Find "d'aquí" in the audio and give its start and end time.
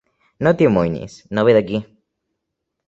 1.59-1.85